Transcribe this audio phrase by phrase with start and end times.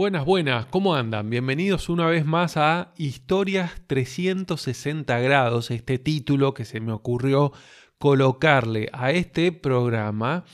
[0.00, 1.28] Buenas, buenas, ¿cómo andan?
[1.28, 7.52] Bienvenidos una vez más a Historias 360 grados, este título que se me ocurrió
[7.98, 10.46] colocarle a este programa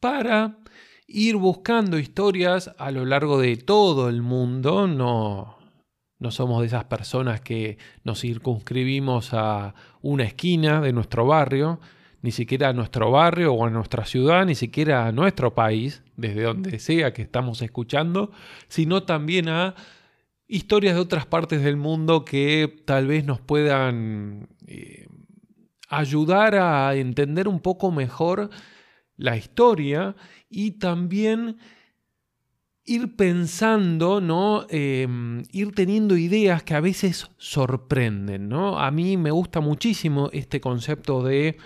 [0.00, 0.58] para
[1.06, 4.86] ir buscando historias a lo largo de todo el mundo.
[4.86, 5.56] No,
[6.18, 11.80] no somos de esas personas que nos circunscribimos a una esquina de nuestro barrio,
[12.22, 16.42] ni siquiera a nuestro barrio o a nuestra ciudad, ni siquiera a nuestro país, desde
[16.42, 18.30] donde sea que estamos escuchando,
[18.68, 19.74] sino también a
[20.46, 25.06] historias de otras partes del mundo que tal vez nos puedan eh,
[25.88, 28.50] ayudar a entender un poco mejor
[29.16, 30.16] la historia
[30.48, 31.58] y también
[32.84, 34.66] ir pensando, ¿no?
[34.68, 38.80] Em, ir teniendo ideas que a veces sorprenden, ¿no?
[38.80, 41.56] A mí me gusta muchísimo este concepto de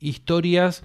[0.00, 0.82] historias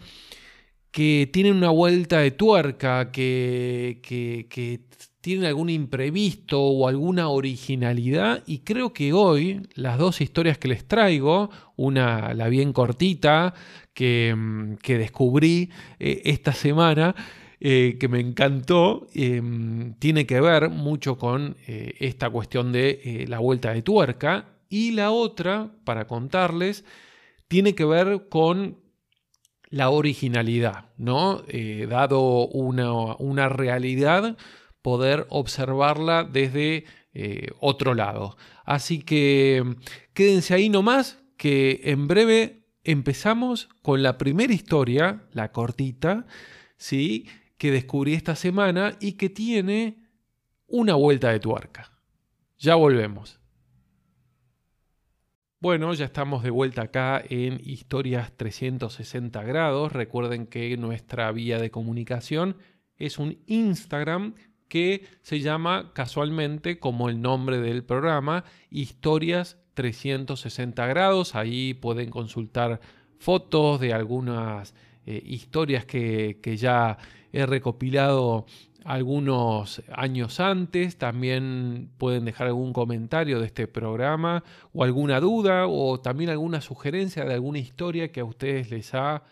[0.96, 4.80] que tienen una vuelta de tuerca, que, que,
[5.20, 10.88] tienen algún imprevisto o alguna originalidad y creo que hoy las dos historias que les
[10.88, 13.56] traigo, una la bien cortita
[13.94, 17.14] que, mm, descubrí eh, esta semana,
[17.59, 23.39] eh, que me encantó, em, tiene que ver mucho con eh, esta cuestión de la
[23.39, 26.86] vuelta de tuerca y la otra, para contarles,
[27.50, 28.84] tiene que ver con
[29.76, 31.44] la originalidad, ¿no?
[31.50, 34.38] Eh, dado una, realidad,
[34.82, 38.38] poder observarla desde eh, otro lado.
[38.64, 39.76] Así que
[40.14, 46.26] quédense ahí nomás, que en breve empezamos con la primera historia, la cortita,
[46.78, 47.28] ¿sí?
[47.58, 50.08] que descubrí esta semana y que tiene
[50.67, 51.92] una vuelta de tuerca.
[52.60, 53.42] Ya volvemos.
[55.61, 59.94] Bueno, ya estamos de vuelta acá en Historias 360 grados.
[59.94, 62.58] Recuerden que nuestra vía de comunicación
[62.98, 64.36] es un Instagram
[64.67, 71.36] que se llama casualmente como el nombre del programa, Historias 360 grados.
[71.36, 72.81] Ahí pueden consultar
[73.17, 76.98] fotos de algunas eh, historias que, que ya
[77.32, 78.45] he recopilado
[78.86, 80.98] algunos años antes.
[80.98, 87.26] También pueden dejar algún comentario de este programa o alguna duda o también alguna sugerencia
[87.26, 89.23] de alguna historia que a ustedes les ha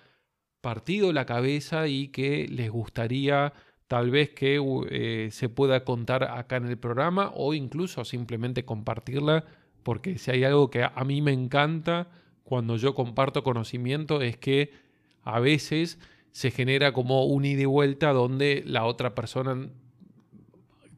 [0.60, 3.54] partido la cabeza y que les gustaría
[3.88, 4.60] tal vez que
[4.90, 9.46] eh, se pueda contar acá en el programa o incluso simplemente compartirla
[9.84, 12.08] porque si hay algo que a mí me encanta
[12.44, 14.72] cuando yo comparto conocimiento es que
[15.22, 16.00] a veces
[16.34, 19.70] se genera como un ida y vuelta donde la otra persona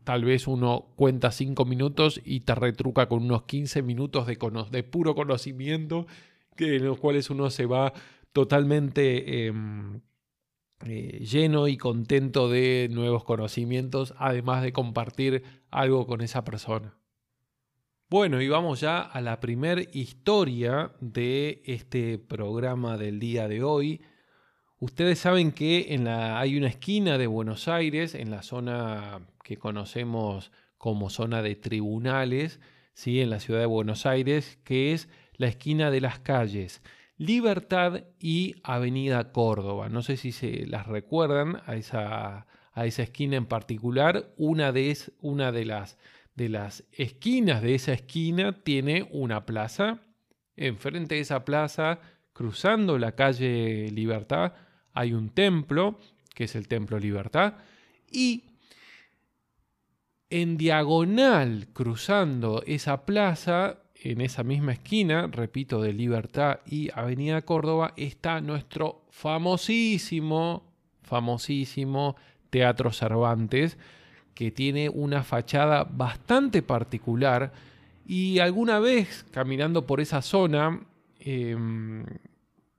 [0.05, 5.13] tal vez uno cuenta cinco minutos y te retruca con unos 15 minutos de, puro
[5.13, 6.07] conocimiento
[6.55, 7.91] que, en los cuales uno se va
[8.31, 9.99] totalmente em,
[10.85, 16.97] eh, lleno y contento de nuevos conocimientos, además de compartir algo con esa persona.
[18.09, 24.01] Bueno, y vamos ya a la primera historia de este programa del día de hoy.
[24.79, 31.09] Ustedes saben que hay una esquina de Buenos Aires, en la zona que conocemos como
[31.09, 32.59] zona de tribunales,
[32.93, 33.21] ¿sí?
[33.21, 36.81] en la ciudad de Buenos Aires, que es la esquina de las calles
[37.17, 39.87] Libertad y Avenida Córdoba.
[39.87, 44.33] No sé si se las recuerdan a esa, a esa esquina en particular.
[44.35, 45.97] Una de, una de, las,
[46.35, 50.01] de las esquinas de esa esquina tiene una plaza.
[50.57, 51.99] Enfrente de esa plaza,
[52.35, 54.51] cruzando la calle Libertad,
[54.93, 55.97] hay un templo,
[56.33, 57.53] que es el Templo Libertad,
[58.11, 58.43] y
[60.29, 67.93] en diagonal, cruzando esa plaza, en esa misma esquina, repito, de Libertad y Avenida Córdoba,
[67.95, 72.17] está nuestro famosísimo, famosísimo
[72.49, 73.77] Teatro Cervantes,
[74.33, 77.53] que tiene una fachada bastante particular.
[78.05, 80.81] Y alguna vez, caminando por esa zona,
[81.25, 82.05] em,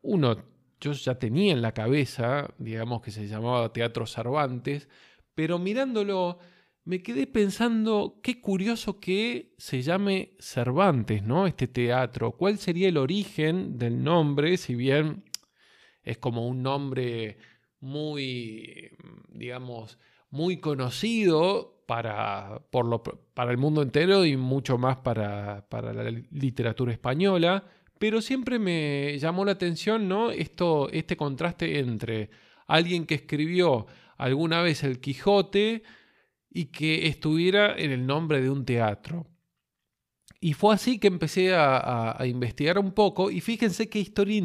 [0.03, 0.37] uno
[0.81, 4.89] yo ya tenía en la cabeza, digamos que se llamaba Teatro Cervantes,
[5.35, 6.39] pero mirándolo
[6.85, 11.49] me quedé pensando qué curioso que se llame Cervantes, ¿no?
[11.49, 12.33] Este teatro.
[12.33, 14.57] ¿Cuál sería el origen del nombre?
[14.57, 15.25] Si bien
[16.05, 17.39] es como un nombre
[17.81, 18.91] muy,
[19.29, 19.99] digamos,
[20.31, 23.03] muy conocido para, por
[23.35, 27.65] para el mundo entero y mucho más para, para la literatura española
[27.99, 30.31] pero siempre me llamó la atención ¿no?
[30.31, 32.31] Esto, este contraste entre
[32.67, 35.83] alguien que escribió alguna vez el Quijote
[36.51, 39.27] y que estuviera en el nombre de un teatro.
[40.41, 44.37] Y fue así que empecé a, investigar un poco y fíjense qué historia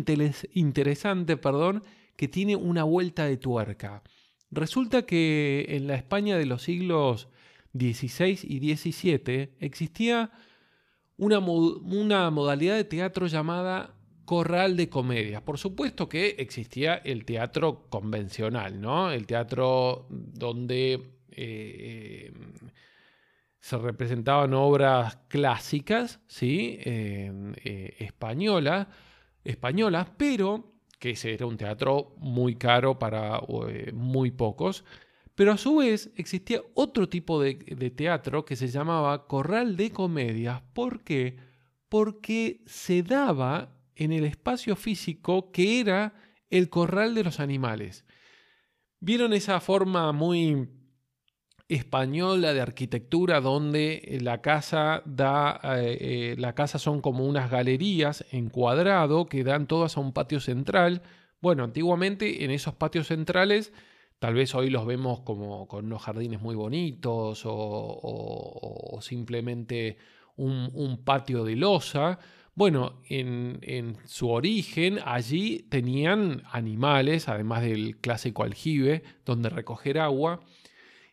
[0.53, 1.83] interesante, perdón,
[2.15, 4.03] que tiene una vuelta de tuerca.
[4.49, 7.29] Resulta que en la España de los siglos
[7.73, 10.31] XVI y XVII existía
[11.21, 13.93] una, una modalidad de teatro llamada
[14.25, 15.43] corral de comedias.
[15.43, 19.11] Por supuesto que existía el teatro convencional, ¿no?
[19.11, 22.33] El teatro donde eh,
[23.59, 26.79] se representaban obras clásicas, ¿sí?
[26.83, 28.87] Eh, españolas,
[29.43, 34.85] españolas, pero que ese era un teatro muy caro para eh, muy pocos.
[35.41, 37.55] Pero a su vez existía otro tipo de,
[37.95, 40.61] teatro que se llamaba corral de comedias.
[40.71, 41.35] ¿Por qué?
[41.89, 46.13] Porque se daba en el espacio físico que era
[46.51, 48.05] el corral de los animales.
[48.99, 50.69] ¿Vieron esa forma muy
[51.67, 58.27] española de arquitectura donde la casa da eh, eh, la casa son como unas galerías
[58.31, 61.01] en cuadrado que dan todas a un patio central.
[61.41, 63.73] Bueno, antiguamente en esos patios centrales
[64.21, 69.97] tal vez hoy los vemos como con unos jardines muy bonitos o, simplemente
[70.35, 72.19] un, patio de losa
[72.53, 80.41] bueno, en, su origen allí tenían animales, además del clásico aljibe, donde recoger agua.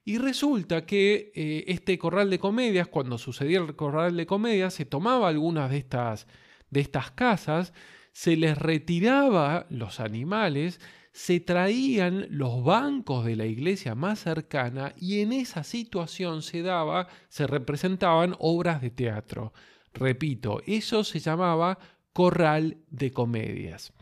[0.05, 4.85] Y resulta que eh, este corral de comedias, cuando sucedía el corral de comedias, se
[4.85, 6.27] tomaba algunas de estas,
[6.69, 7.73] de estas casas,
[8.13, 10.81] se les retiraba los animales,
[11.19, 17.09] se traían los bancos de la iglesia más cercana y en esa situación se daba,
[17.29, 19.53] se representaban obras de teatro.
[19.93, 21.77] Repito, eso se llamaba
[22.13, 23.93] corral de comedias.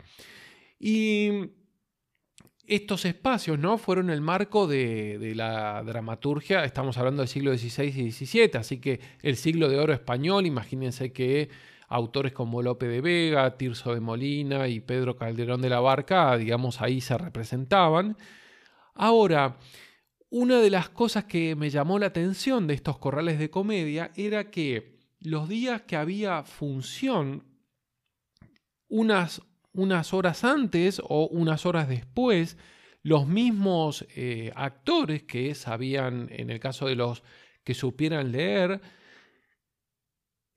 [0.79, 1.31] Y
[2.67, 3.79] estos espacios ¿no?
[3.79, 8.99] fueron el marco de, la dramaturgia, estamos hablando del siglo XVI y XVII, así que
[9.23, 11.49] el siglo de oro español, imagínense que
[11.87, 16.81] autores como Lope de Vega, Tirso de Molina y Pedro Calderón de la Barca, digamos,
[16.81, 18.17] ahí se representaban.
[18.93, 19.57] Ahora,
[20.29, 24.51] una de las cosas que me llamó la atención de estos corrales de comedia era
[24.51, 27.43] que los días que había función,
[28.89, 29.41] unas,
[29.71, 32.57] unas horas antes o unas horas después,
[33.03, 37.23] los mismos eh, actores que sabían, en el caso de los
[37.63, 38.81] que supieran leer,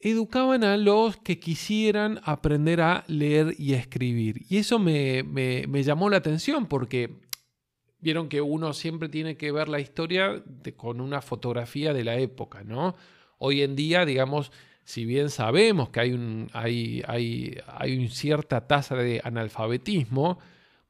[0.01, 4.47] educaban a los que quisieran aprender a leer y escribir.
[4.49, 7.11] Y eso me, me, llamó la atención porque
[8.01, 10.43] vieron que uno siempre tiene que ver la historia
[10.77, 12.97] con una fotografía de la época, ¿no?
[13.37, 14.53] Hoy en día, digamos,
[14.85, 20.39] si bien sabemos que hay, hay, hay, hay una cierta tasa de analfabetismo,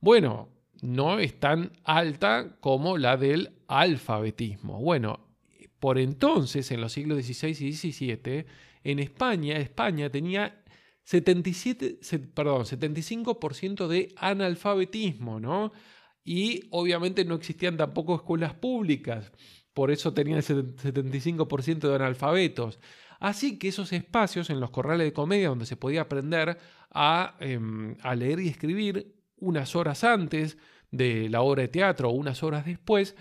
[0.00, 0.48] bueno,
[0.82, 4.80] no es tan alta como la del alfabetismo.
[4.80, 5.20] Bueno,
[5.80, 8.46] por entonces, en los siglos XVI y XVII,
[8.84, 10.62] en España, España tenía
[11.04, 12.00] 77,
[12.34, 15.72] perdón, 75% de analfabetismo, ¿no?
[16.24, 19.32] Y obviamente no existían tampoco escuelas públicas
[19.74, 22.78] por eso tenía el 75% de analfabetos.
[23.18, 26.58] Así que esos espacios en los corrales de comedia donde se podía aprender
[27.40, 30.58] em, a, leer y escribir unas horas antes
[30.90, 33.14] de la obra de teatro o unas horas después,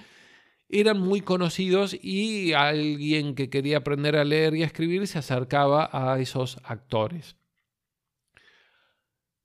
[0.69, 5.89] eran muy conocidos y alguien que quería aprender a leer y a escribir se acercaba
[5.91, 7.35] a esos actores.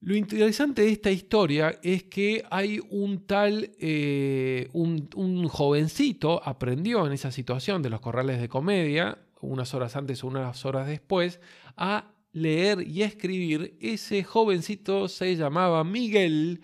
[0.01, 7.15] Lo interesante de esta historia es que hay un tal, eh, un, jovencito aprendió en
[7.15, 11.41] esa situación de los corrales de comedia, unas horas antes o unas horas después,
[11.79, 13.79] a leer y a escribir.
[13.81, 16.61] Ese jovencito se llamaba Miguel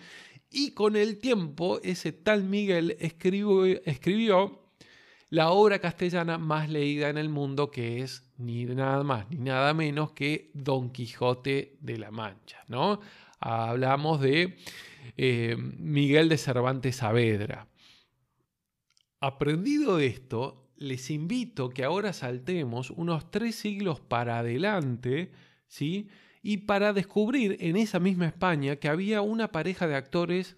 [0.51, 4.59] y con el tiempo ese tal Miguel escribió, escribió
[5.29, 9.73] la obra castellana más leída en el mundo, que es ni nada más ni nada
[9.73, 12.99] menos que Don Quijote de la Mancha, ¿no?
[13.41, 14.55] hablamos de
[15.17, 17.67] eh, Miguel de Cervantes Saavedra.
[19.19, 25.31] Aprendido esto, les invito que ahora saltemos unos tres siglos para adelante,
[25.67, 26.09] ¿sí?
[26.41, 30.57] Y para descubrir en esa misma España que había una pareja de actores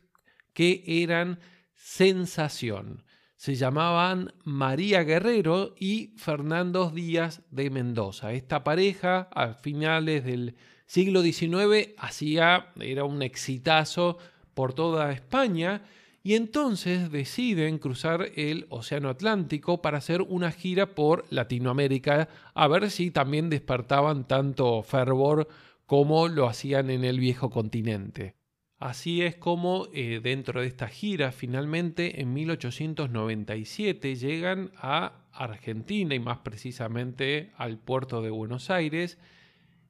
[0.53, 1.39] que eran
[1.73, 3.03] sensación.
[3.35, 8.31] Se llamaban María Guerrero y Fernando Díaz de Mendoza.
[8.31, 14.17] Esta pareja, a finales del siglo XIX hacía, era un exitazo
[14.53, 15.81] por toda España
[16.23, 22.89] y entonces deciden cruzar el Océano Atlántico para hacer una gira por Latinoamérica a ver
[22.91, 25.49] si también despertaban tanto fervor
[25.85, 28.35] como lo hacían en el viejo continente.
[28.79, 36.19] Así es como eh, dentro de esta gira finalmente en 1897 llegan a Argentina y
[36.19, 39.17] más precisamente al puerto de Buenos Aires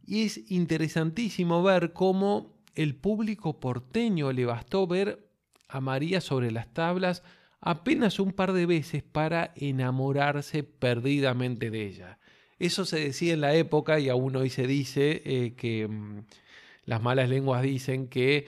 [0.05, 5.27] y es interesantísimo ver cómo el público porteño le bastó ver
[5.67, 7.23] a María sobre las tablas
[7.61, 12.19] apenas un par de veces para enamorarse perdidamente de ella.
[12.63, 16.23] Eso se decía en la época y aún hoy se dice eh, que mm,
[16.85, 18.47] las malas lenguas dicen que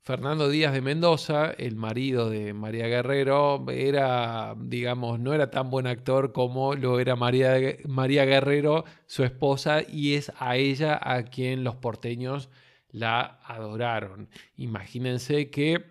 [0.00, 5.88] Fernando Díaz de Mendoza, el marido de María Guerrero, era, digamos, no era tan buen
[5.88, 7.56] actor como lo era María,
[7.88, 12.50] María Guerrero, su esposa, y es a ella a quien los porteños
[12.92, 14.28] la adoraron.
[14.56, 15.84] Imagínense que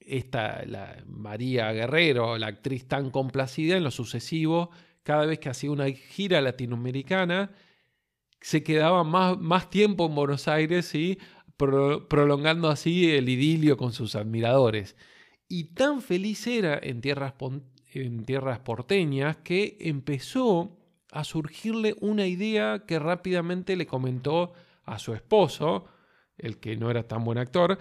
[0.00, 4.70] esta, la María Guerrero, la actriz tan complacida en lo sucesivo,
[5.02, 7.52] cada vez que hacía una gira latinoamericana,
[8.40, 11.18] se quedaba más, más tiempo en Buenos Aires y
[11.56, 14.96] prolongando así el idilio con sus admiradores.
[15.48, 17.34] Y tan feliz era en tierras,
[17.92, 20.78] en tierras porteñas que empezó
[21.12, 24.52] a surgirle una idea que rápidamente le comentó
[24.84, 25.86] a su esposo,
[26.38, 27.78] el que no era tan buen actor,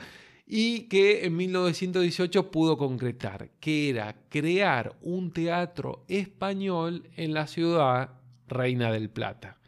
[0.51, 8.19] y que en 1918 pudo concretar, que era crear un teatro español en la ciudad
[8.47, 9.59] Reina del Plata.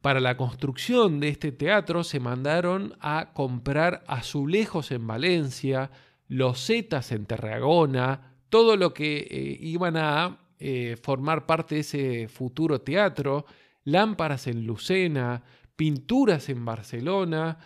[0.00, 5.90] Para la construcción de este teatro se mandaron a comprar azulejos en Valencia,
[6.28, 12.80] losetas en Tarragona, todo lo que eh, iban a eh, formar parte de ese futuro
[12.80, 13.44] teatro,
[13.82, 15.42] lámparas en Lucena,
[15.74, 17.58] pinturas en Barcelona,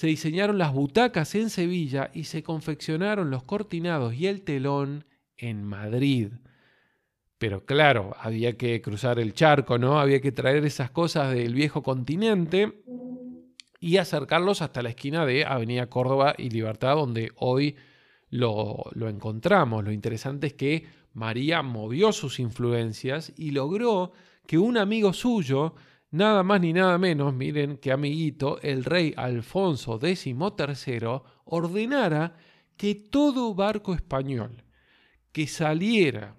[0.00, 5.04] se diseñaron las butacas en Sevilla y se confeccionaron los cortinados y el telón
[5.36, 6.28] en Madrid.
[7.36, 10.00] Pero claro, había que cruzar el charco, ¿no?
[10.00, 12.82] Había que traer esas cosas del viejo continente
[13.78, 17.76] y acercarlos hasta la esquina de Avenida Córdoba y Libertad, donde hoy
[18.30, 19.84] lo, lo encontramos.
[19.84, 24.12] Lo interesante es que María movió sus influencias y logró
[24.46, 25.74] que un amigo suyo
[26.10, 30.34] nada más ni nada menos, miren qué amiguito, el rey Alfonso XIII
[31.44, 32.36] ordenara
[32.76, 34.64] que todo barco español
[35.32, 36.36] que saliera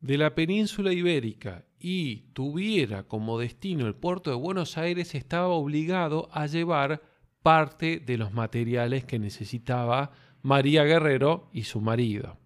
[0.00, 6.28] de la península ibérica y tuviera como destino el puerto de Buenos Aires estaba obligado
[6.32, 7.02] a llevar
[7.42, 10.12] parte de los materiales que necesitaba
[10.42, 12.41] María Guerrero y su marido.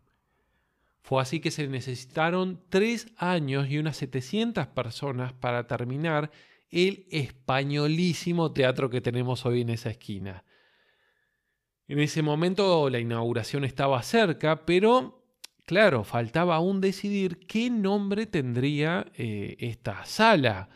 [1.06, 6.32] Fue así que se necesitaron tres años y unas 700 personas para terminar
[6.68, 10.44] el españolísimo teatro que tenemos hoy en esa esquina.
[11.86, 15.25] En ese momento la inauguración estaba cerca, pero
[15.64, 20.70] claro, faltaba aún decidir qué nombre tendría eh, esta sala.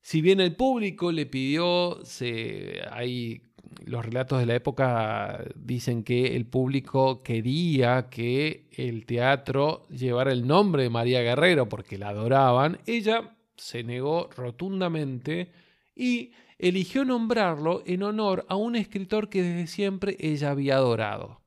[0.00, 3.42] Si bien el público le pidió, se, hay
[3.84, 10.46] los relatos de la época dicen que el público quería que el teatro llevara el
[10.46, 12.78] nombre de María Guerrero porque la adoraban.
[12.86, 15.52] Ella se negó rotundamente
[15.94, 21.42] y eligió nombrarlo en honor a un escritor que desde siempre ella había adorado.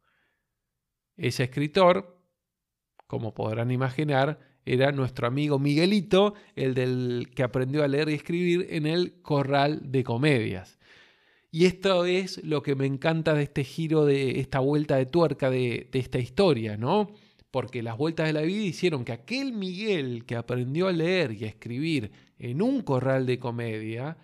[1.15, 2.21] Ese escritor,
[3.07, 8.67] como podrán imaginar, era nuestro amigo Miguelito, el del que aprendió a leer y escribir
[8.69, 10.76] en el Corral de Comedias.
[11.51, 15.49] Y esto es lo que me encanta de este giro, de esta vuelta de tuerca
[15.49, 17.11] de, esta historia, ¿no?
[17.51, 21.45] Porque las vueltas de la vida hicieron que aquel Miguel que aprendió a leer y
[21.45, 24.17] a escribir en un corral de comedia,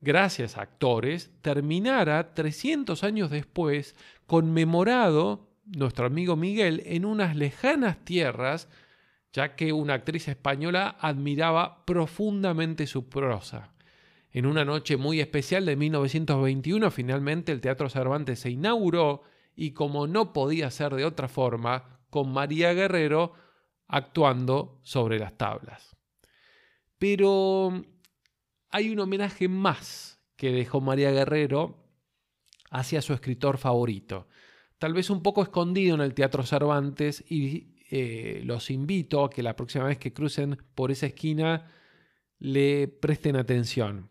[0.00, 3.94] gracias a actores, terminara 300 años después
[4.26, 8.68] conmemorado nuestro amigo Miguel en unas lejanas tierras,
[9.32, 13.75] ya que una actriz española admiraba profundamente su prosa.
[14.32, 19.22] En una noche muy especial de 1921, finalmente el Teatro Cervantes se inauguró
[19.54, 23.32] y como no podía ser de otra forma, con María Guerrero
[23.88, 25.96] actuando sobre las tablas.
[26.98, 27.84] Pero
[28.70, 31.84] hay un homenaje más que dejó María Guerrero
[32.70, 34.28] hacia su escritor favorito,
[34.78, 39.42] tal vez un poco escondido en el Teatro Cervantes y eh, los invito a que
[39.42, 41.70] la próxima vez que crucen por esa esquina
[42.38, 44.08] le presten atención.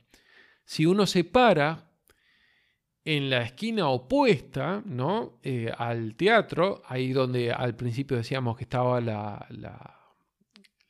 [0.66, 1.86] Si uno se para
[3.06, 4.84] en la esquina opuesta.
[5.44, 9.48] Eh, al teatro, ahí donde al principio decíamos que estaba la,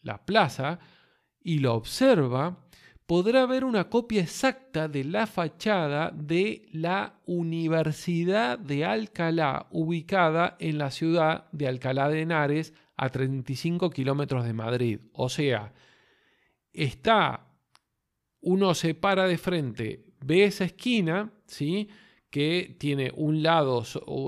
[0.02, 0.80] la plaza,
[1.42, 2.66] y lo observa,
[3.06, 10.78] podrá ver una copia exacta de la fachada de la Universidad de Alcalá, ubicada en
[10.80, 15.00] la ciudad de Alcalá de Henares, a 35 kilómetros de Madrid.
[15.12, 15.74] O sea,
[16.72, 17.46] está
[18.46, 21.90] uno se para de frente, ve esa esquina, ¿sí?
[22.30, 23.84] que tiene un lado,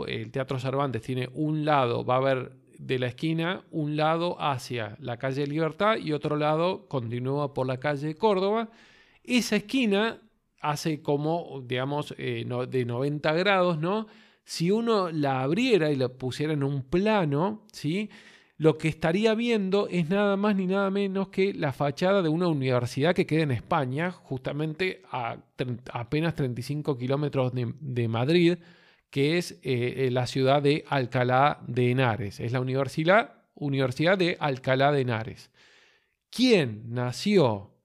[0.08, 4.98] el Teatro Cervantes tiene un lado, va a haber de la esquina un lado hacia
[5.00, 8.70] la calle Libertad y otro lado continúa por la calle Córdoba.
[9.24, 10.22] Esa esquina
[10.62, 14.08] hace como, digamos, eh, de 90 grados, ¿no?
[14.48, 18.10] si uno la abriera y la pusiera en un plano, ¿sí?
[18.58, 22.48] Lo que estaría viendo es nada más ni nada menos que la fachada de una
[22.48, 25.38] universidad que queda en España, justamente a
[25.94, 28.58] apenas 35 kilómetros de, Madrid,
[29.12, 32.40] que es eh, la ciudad de Alcalá de Henares.
[32.40, 35.52] Es la universidad, universidad de Alcalá de Henares.
[36.32, 37.76] ¿Quién nació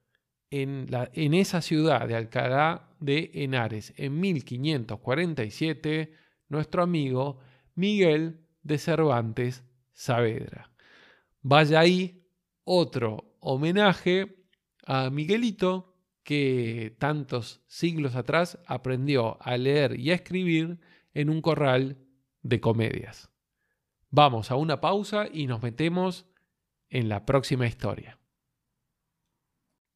[0.50, 6.14] en, en esa ciudad de Alcalá de Henares en 1547?
[6.48, 7.40] Nuestro amigo
[7.74, 10.70] Miguel de Cervantes Saavedra.
[11.42, 12.25] Vaya ahí
[12.64, 14.37] otro homenaje
[14.87, 20.78] a Miguelito que tantos siglos atrás aprendió a leer y a escribir
[21.14, 21.99] en un corral
[22.42, 23.30] de comedias.
[24.11, 26.26] Vamos a una pausa y nos metemos
[26.90, 28.18] en la próxima historia.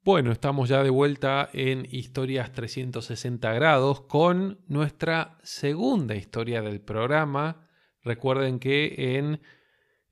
[0.02, 7.68] Bueno, estamos ya de vuelta en Historias 360 grados con nuestra segunda historia del programa.
[8.02, 9.40] Recuerden que en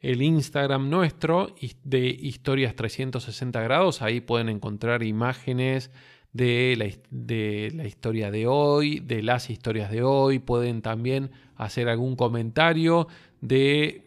[0.04, 4.02] el Instagram nuestro de Historias 360 grados.
[4.02, 5.90] Ahí pueden encontrar imágenes
[6.34, 10.40] de la, de la, historia de hoy, de las historias de hoy.
[10.40, 13.08] Pueden también hacer algún comentario
[13.40, 14.02] de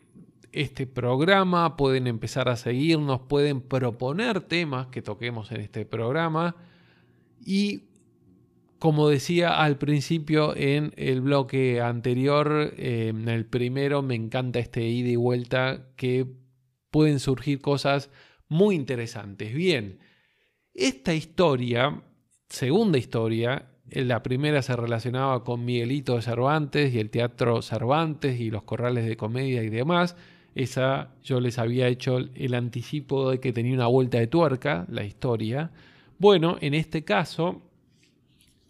[0.51, 6.55] este programa, pueden empezar a seguirnos, pueden proponer temas que toquemos en este programa
[7.43, 7.86] y
[8.79, 14.83] como decía al principio en el bloque anterior, eh, en el primero, me encanta este
[14.83, 16.27] ida y vuelta que
[16.91, 18.09] pueden surgir cosas
[18.47, 19.53] muy interesantes.
[19.53, 19.99] Bien,
[20.73, 22.03] esta historia,
[22.49, 28.51] segunda historia, la primera se relacionaba con Miguelito de Cervantes y el Teatro Cervantes y
[28.51, 30.15] los corrales de comedia y demás.
[30.55, 35.03] Esa yo les había hecho el anticipo de que tenía una vuelta de tuerca, la
[35.03, 35.71] historia.
[36.19, 37.66] Bueno, en este caso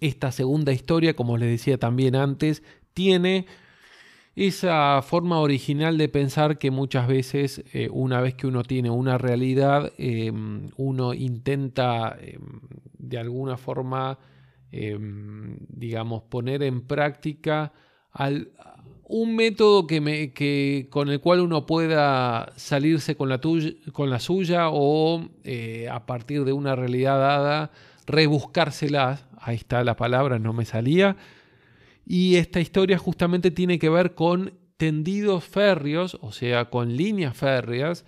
[0.01, 2.63] esta segunda historia, como les decía también antes,
[2.93, 3.45] tiene
[4.37, 9.17] esa forma original de pensar que muchas veces, eh, una vez que uno tiene una
[9.17, 12.59] realidad, em, uno intenta em,
[12.99, 14.19] de alguna forma,
[14.71, 17.73] em, digamos, poner en práctica
[19.09, 23.39] un método que con el cual uno pueda salirse con la,
[23.93, 27.71] con la suya o eh, a partir de una realidad dada,
[28.05, 31.17] rebuscárselas ahí está la palabra, no me salía.
[32.05, 38.05] Y esta historia justamente tiene que ver con tendidos férreos, o sea, con líneas férreas,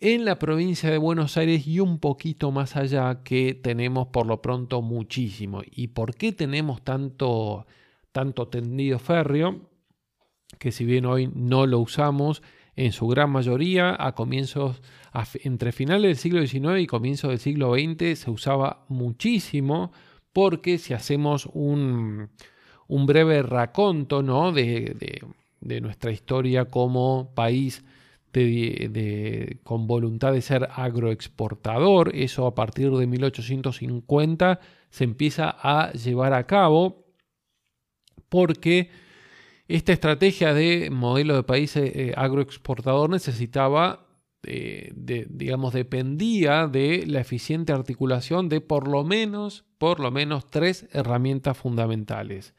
[0.00, 4.42] en la provincia de Buenos Aires y un poquito más allá que tenemos por lo
[4.42, 5.62] pronto muchísimo.
[5.70, 7.66] ¿Y por qué tenemos tanto,
[8.10, 9.70] tanto tendido férreo?
[10.58, 12.42] Que si bien hoy no lo usamos,
[12.74, 14.82] en su gran mayoría a comienzos,
[15.44, 19.92] entre finales del siglo XIX y comienzos del siglo XX se usaba muchísimo
[20.32, 22.30] porque si hacemos un,
[22.88, 24.52] breve raconto ¿no?
[24.52, 25.20] de,
[25.60, 27.84] nuestra historia como país
[29.62, 36.46] con voluntad de ser agroexportador, eso a partir de 1850 se empieza a llevar a
[36.46, 37.04] cabo
[38.28, 38.90] porque
[39.68, 44.06] esta estrategia de modelo de país eh, agroexportador necesitaba
[44.42, 51.58] digamos, dependía de la eficiente articulación de por lo menos, por lo menos tres herramientas
[51.58, 52.54] fundamentales.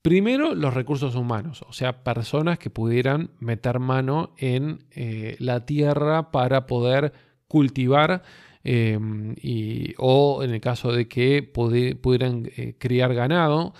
[0.00, 6.30] Primero, los recursos humanos, o sea, personas que pudieran meter mano en eh, la tierra
[6.30, 7.12] para poder
[7.48, 8.22] cultivar
[8.62, 13.74] em, y, o en el caso de que pudieran eh, criar ganado.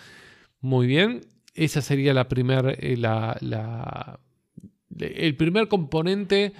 [0.60, 1.20] Muy bien,
[1.54, 2.96] esa sería la primer, eh,
[4.98, 6.52] el primer componente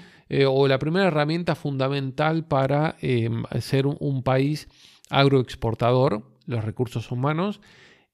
[0.47, 4.69] o la primera herramienta fundamental para em, ser un, país
[5.11, 7.61] agroexportador, los recursos humanos.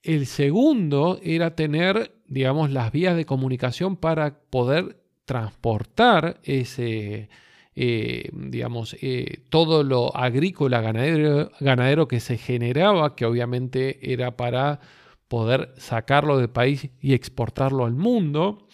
[0.03, 7.29] El segundo era tener, digamos, las vías de comunicación para poder transportar ese,
[7.75, 14.81] eh, digamos, eh, todo lo agrícola, ganadero, ganadero que se generaba, que obviamente era para
[15.29, 18.67] poder sacarlo del país y exportarlo al mundo.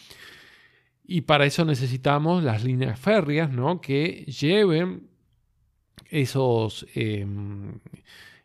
[1.05, 3.81] Y para eso necesitamos las líneas férreas ¿no?
[3.81, 5.08] que lleven
[6.09, 7.79] esos, em,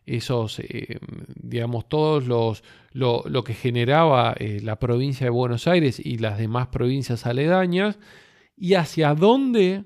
[0.06, 1.00] esos em,
[1.36, 6.68] digamos, todos los, lo, que generaba eh, la provincia de Buenos Aires y las demás
[6.68, 8.00] provincias aledañas
[8.58, 9.86] y hacia dónde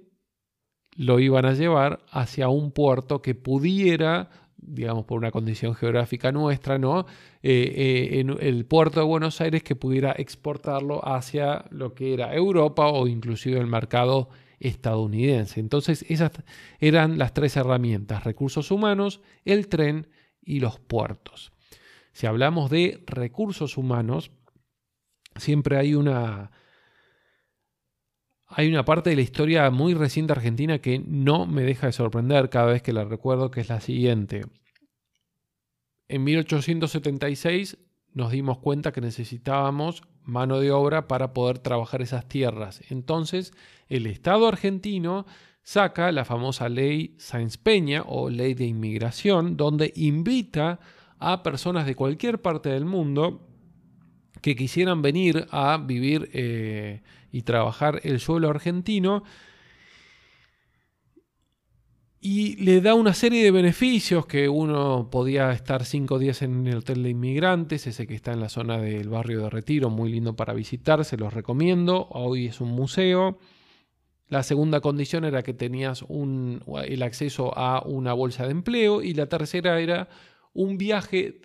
[0.96, 4.30] lo iban a llevar hacia un puerto que pudiera
[4.68, 7.06] digamos, por una condición geográfica nuestra, ¿no?
[7.42, 7.74] Eh,
[8.14, 12.88] eh, en el puerto de Buenos Aires que pudiera exportarlo hacia lo que era Europa
[12.88, 15.60] o inclusive el mercado estadounidense.
[15.60, 16.32] Entonces, esas
[16.80, 20.08] eran las tres herramientas, recursos humanos, el tren
[20.42, 21.52] y los puertos.
[22.14, 24.32] Si hablamos de recursos humanos,
[25.36, 26.52] siempre hay una,
[28.48, 32.50] hay una parte de la historia muy reciente argentina que no me deja de sorprender
[32.50, 34.46] cada vez que la recuerdo, que es la siguiente.
[36.08, 37.78] En 1876
[38.14, 42.84] nos dimos cuenta que necesitábamos mano de obra para poder trabajar esas tierras.
[42.90, 43.54] Entonces,
[43.88, 45.26] el Estado argentino
[45.64, 50.80] saca la famosa ley Sáenz Peña o ley de inmigración, donde invita
[51.18, 53.48] a personas de cualquier parte del mundo
[54.42, 59.24] que quisieran venir a vivir eh, y trabajar el suelo argentino
[62.20, 66.78] y le da una serie de beneficios que uno podía estar cinco días en el
[66.78, 70.36] hotel de inmigrantes, ese que está en la zona del barrio de Retiro, muy lindo
[70.36, 73.38] para visitar, se los recomiendo, hoy es un museo.
[74.30, 79.28] La segunda condición era que tenías el acceso a una bolsa de empleo y la
[79.28, 80.10] tercera era
[80.54, 81.42] un viaje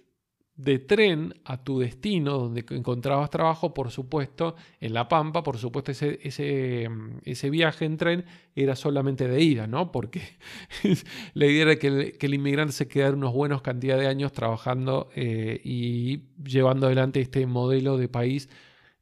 [0.54, 5.90] de tren a tu destino, donde encontrabas trabajo, por supuesto, en La Pampa, por supuesto,
[5.92, 6.88] ese, ese,
[7.24, 9.90] ese viaje en tren era solamente de ida, ¿no?
[9.90, 10.22] Porque
[11.34, 14.32] la idea era que el, que el, inmigrante se quedara unos buenos cantidad de años
[14.32, 18.50] trabajando eh, y llevando adelante este modelo de país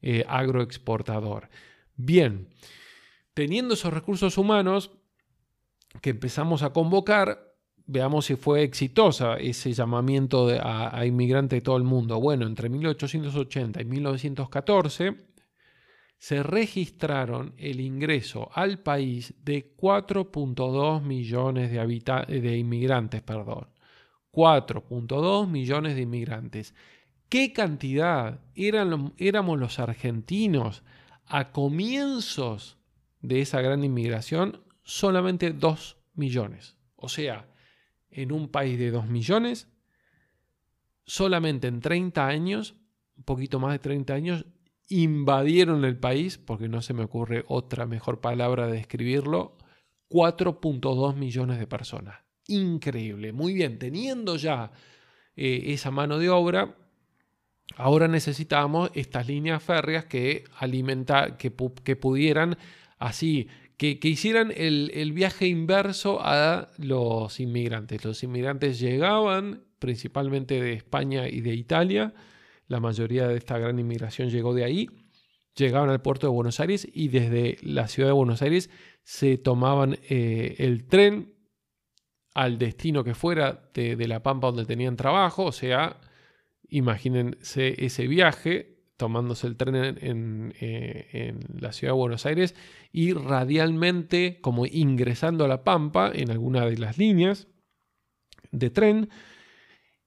[0.03, 1.51] eh, agroexportador.
[1.97, 2.49] Bien,
[3.35, 4.93] teniendo esos recursos humanos
[6.01, 7.50] que empezamos a convocar,
[7.91, 12.21] veamos si fue exitosa ese llamamiento a, inmigrantes de todo el mundo.
[12.21, 15.17] Bueno, entre 1880 y 1914
[16.17, 23.23] se registraron el ingreso al país de 4.2 millones de, de inmigrantes.
[23.23, 23.69] Perdón.
[24.33, 26.75] 4.2 millones de inmigrantes.
[27.29, 30.85] ¿Qué cantidad eran, éramos los argentinos
[31.27, 32.79] a comienzos
[33.21, 34.63] de esa gran inmigración?
[34.83, 36.77] Solamente 2 millones.
[36.97, 37.50] O sea,
[38.11, 39.69] en un país de 2 millones,
[41.05, 42.75] solamente en 30 años,
[43.17, 44.47] un poquito más de 30 años,
[44.89, 49.57] invadieron el país, porque no se me ocurre otra mejor palabra de describirlo,
[50.09, 52.19] 4.2 millones de personas.
[52.49, 53.33] Increíble.
[53.33, 54.73] Muy bien, teniendo ya
[55.37, 56.77] eh, esa mano de obra,
[57.77, 62.59] ahora necesitamos estas líneas férreas que, alimenta, que, que pudieran
[62.99, 63.49] así
[63.81, 68.05] que, hicieran el, viaje inverso a los inmigrantes.
[68.05, 72.13] Los inmigrantes llegaban principalmente de España y de Italia,
[72.67, 74.91] la mayoría de esta gran inmigración llegó de ahí,
[75.57, 78.69] llegaban al puerto de Buenos Aires y desde la ciudad de Buenos Aires
[79.03, 81.33] se tomaban eh, el tren
[82.35, 85.99] al destino que fuera de, de La Pampa donde tenían trabajo, o sea,
[86.69, 89.75] imagínense ese viaje tomándose el tren
[90.61, 92.55] eh, en, la ciudad de Buenos Aires
[92.93, 97.49] y radialmente como ingresando a La Pampa en alguna de las líneas
[98.53, 99.09] de tren.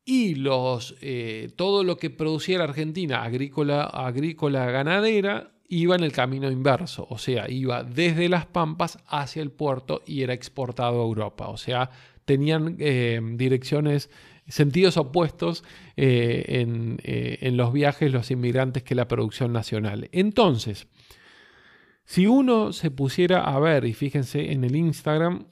[0.06, 6.12] Y los, eh, todo lo que producía la Argentina agrícola, agrícola ganadera iba en el
[6.12, 11.06] camino inverso, o sea, iba desde las Pampas hacia el puerto y era exportado a
[11.06, 11.90] Europa, o sea,
[12.26, 14.12] tenían eh, direcciones
[14.48, 15.64] sentidos opuestos
[15.96, 16.66] eh,
[17.04, 20.10] eh, en, los viajes los inmigrantes que la producción nacional.
[20.12, 20.88] Entonces,
[22.06, 25.46] si uno se pusiera a ver, y fíjense en el Instagram,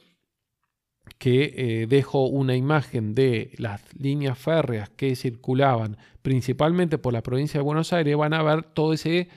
[1.18, 7.58] que eh, dejo una imagen de las líneas férreas que circulaban principalmente por la provincia
[7.58, 9.28] de Buenos Aires, van a ver todo ese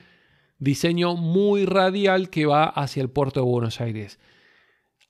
[0.58, 4.18] diseño muy radial que va hacia el puerto de Buenos Aires.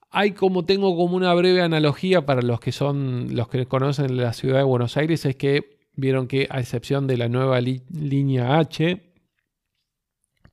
[0.09, 4.33] Hay como tengo como una breve analogía para los que son los que conocen la
[4.33, 9.07] ciudad de Buenos Aires es que vieron que a excepción de la nueva línea H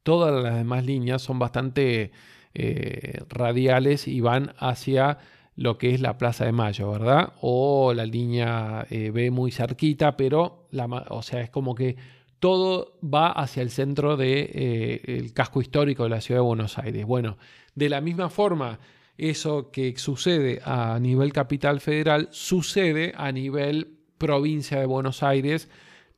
[0.05, 2.13] todas las demás líneas son bastante
[2.55, 5.19] eh, radiales y van hacia
[5.57, 7.33] lo que es la Plaza de Mayo, ¿verdad?
[7.41, 10.69] O la línea eh, B muy cerquita, pero
[11.09, 11.97] o sea, es como que
[12.39, 16.79] todo va hacia el centro del de, eh, casco histórico de la ciudad de Buenos
[16.79, 17.07] Aires.
[17.07, 17.39] Bueno,
[17.75, 18.79] de la misma forma,
[19.17, 25.69] eso que sucede a nivel capital federal sucede a nivel provincia de Buenos Aires.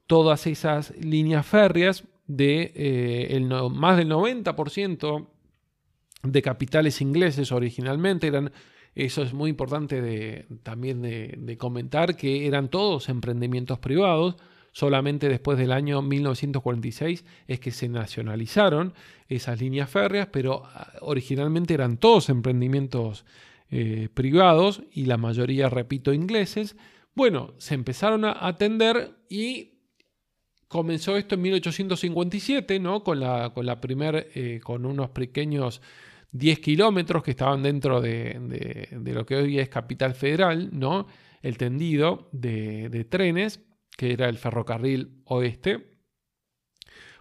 [0.06, 5.28] Todas esas líneas férreas de eh, más del 90%
[6.22, 8.52] de capitales ingleses originalmente eran,
[8.94, 14.36] eso es muy importante también de comentar, que eran todos emprendimientos privados
[14.76, 18.92] Solamente después del año 1946 es que se nacionalizaron
[19.26, 23.24] esas líneas férreas, pero ah, originalmente eran todos emprendimientos
[23.70, 26.76] eh, privados y la mayoría, repito, ingleses.
[27.14, 29.78] Bueno, se empezaron a atender y
[30.68, 33.02] comenzó esto en 1857, ¿no?
[33.02, 35.80] Con la, con la primer, eh, con unos pequeños
[36.32, 41.06] 10 kilómetros que estaban dentro de, lo que hoy es Capital Federal, ¿no?
[41.40, 43.65] El tendido de trenes
[43.96, 45.96] que era el ferrocarril oeste.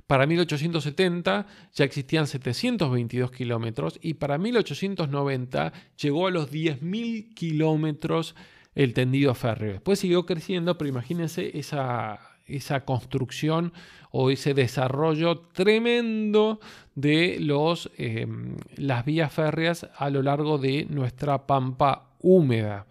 [0.08, 8.36] Para 1870 ya existían 722 kilómetros y para 1890 llegó a los 10.000 kilómetros
[8.76, 9.74] el tendido férreo.
[9.74, 13.74] Después siguió creciendo, pero imagínense esa, esa construcción
[14.12, 16.60] o ese desarrollo tremendo
[16.94, 22.86] de los, em, las vías férreas a lo largo de nuestra pampa húmeda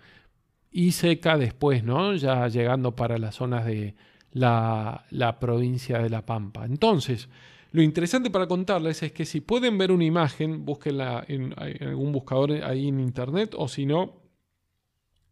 [0.77, 2.17] y seca después, ¿no?
[2.17, 3.95] Ya llegando para las zonas de
[4.33, 5.05] la,
[5.41, 6.65] provincia de La Pampa.
[6.65, 7.29] Entonces,
[7.71, 12.51] lo interesante para contarles es que si pueden ver una imagen, búsquenla en, algún buscador
[12.65, 14.21] ahí en internet o si no,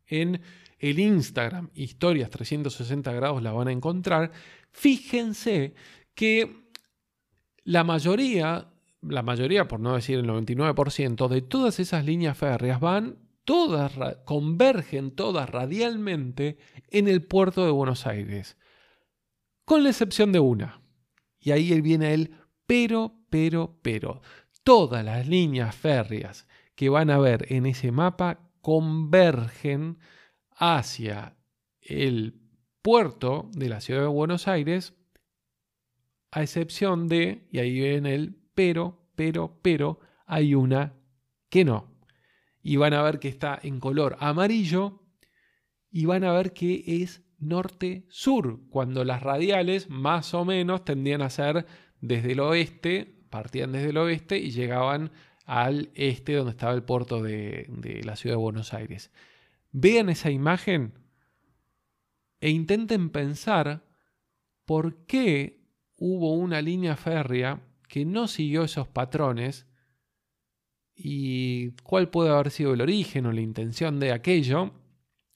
[0.06, 0.40] en
[0.78, 4.30] el Instagram, historias 360 grados, la van a encontrar.
[4.70, 5.74] Fíjense
[6.14, 6.68] que
[7.64, 8.68] la mayoría,
[9.00, 13.92] la mayoría, por no decir el 99%, de todas esas líneas férreas van, todas,
[14.24, 18.56] convergen todas radialmente en el puerto de Buenos Aires,
[19.64, 20.82] con la excepción de una.
[21.38, 24.22] Y ahí viene el pero, pero, pero.
[24.62, 29.98] Todas las líneas férreas que van a ver en ese mapa convergen
[30.50, 31.36] hacia
[31.80, 32.40] el
[32.80, 34.94] puerto de la ciudad de Buenos Aires,
[36.30, 40.94] a excepción de, y ahí ven el pero, pero, pero, hay una
[41.50, 41.91] que no.
[42.62, 45.02] Y van a ver que está en color amarillo
[45.90, 51.30] y van a ver que es norte-sur, cuando las radiales más o menos tendían a
[51.30, 51.66] ser
[52.00, 55.10] desde el oeste, partían desde el oeste y llegaban
[55.44, 57.68] al este donde estaba el puerto de,
[58.04, 59.10] la ciudad de Buenos Aires.
[59.72, 60.94] Vean esa imagen
[62.40, 63.84] e intenten pensar
[64.64, 65.64] por qué
[65.96, 69.66] hubo una línea férrea que no siguió esos patrones
[71.04, 74.72] y cuál puede haber sido el origen o la intención de aquello.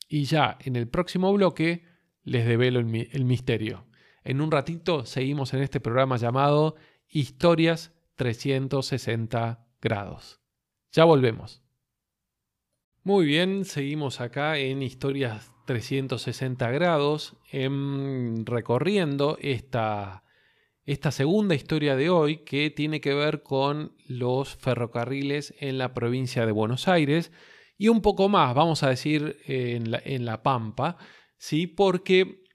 [0.08, 1.84] Y ya en el próximo bloque
[2.22, 3.86] les develo el, misterio.
[4.22, 6.76] En un ratito seguimos en este programa llamado
[7.08, 10.40] Historias 360 grados.
[10.92, 11.64] Ya volvemos.
[13.02, 20.22] Muy bien, seguimos acá en Historias 360 grados, en, recorriendo esta,
[20.86, 26.46] esta segunda historia de hoy que tiene que ver con los ferrocarriles en la provincia
[26.46, 27.32] de Buenos Aires
[27.76, 30.96] y un poco más, vamos a decir, en la, en la Pampa,
[31.36, 31.66] ¿sí?
[31.66, 32.46] porque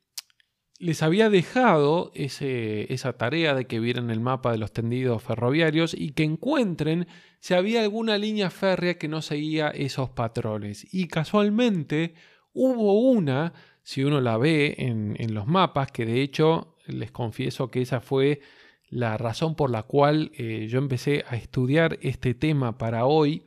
[0.82, 6.14] les había dejado esa tarea de que vieran el mapa de los tendidos ferroviarios y
[6.14, 7.08] que encuentren
[7.40, 10.92] si había alguna línea férrea que no seguía esos patrones.
[10.92, 12.16] Y casualmente
[12.52, 17.82] hubo una, si uno la ve en, los mapas, que de hecho les confieso que
[17.82, 18.42] esa fue
[18.90, 23.44] la razón por la cual eh, yo empecé a estudiar este tema para hoy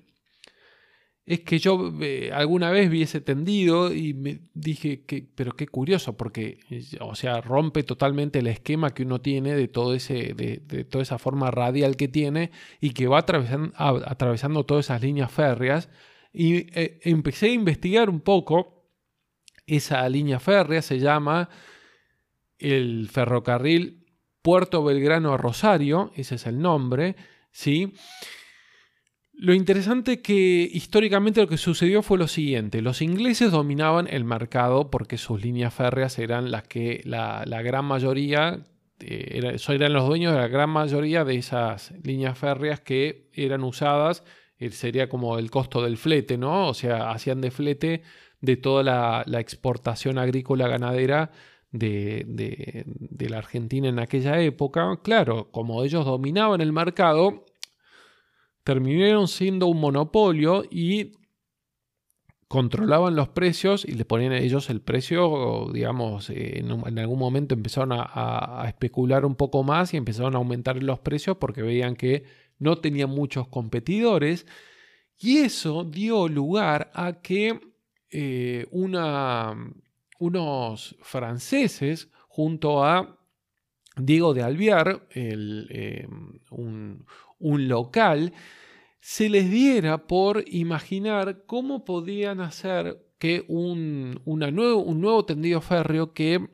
[1.26, 5.66] es que yo eh, alguna vez vi ese tendido y me dije que, pero qué
[5.66, 6.58] curioso, porque,
[7.00, 11.18] o sea, rompe totalmente el esquema que uno tiene de, todo ese, de, toda esa
[11.18, 15.88] forma radial que tiene y que va atravesando, todas esas líneas férreas.
[16.32, 18.84] Y eh, empecé a investigar un poco
[19.66, 21.48] esa línea férrea, se llama
[22.58, 24.04] el ferrocarril
[24.42, 27.16] Puerto Belgrano a Rosario, ese es el nombre,
[27.50, 27.94] ¿sí?
[29.32, 34.90] Lo interesante que históricamente lo que sucedió fue lo siguiente, los ingleses dominaban el mercado
[34.90, 38.64] porque sus líneas férreas eran las que la, gran mayoría,
[39.00, 44.22] eh, eran los dueños de la gran mayoría de esas líneas férreas que eran usadas,
[44.58, 46.68] eh, sería como el costo del flete, ¿no?
[46.68, 48.02] O sea, hacían de flete
[48.40, 51.32] de toda la, exportación agrícola ganadera
[51.78, 55.00] de, de la Argentina en aquella época.
[55.02, 57.44] Claro, como ellos dominaban el mercado,
[58.62, 61.12] terminaron siendo un monopolio y
[62.48, 67.90] controlaban los precios y le ponían a ellos el precio, digamos, en, algún momento empezaron
[67.92, 72.24] a, especular un poco más y empezaron a aumentar los precios porque veían que
[72.58, 74.46] no tenían muchos competidores
[75.18, 77.58] y eso dio lugar a que
[78.10, 79.56] eh, una,
[80.18, 83.18] unos franceses junto a
[83.96, 86.06] Diego de Alviar, eh,
[86.50, 87.06] un,
[87.68, 88.32] local,
[89.00, 96.12] se les diera por imaginar cómo podían hacer que un, nuevo, un nuevo tendido férreo
[96.12, 96.48] que